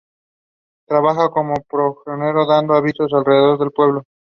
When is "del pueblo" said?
3.59-4.01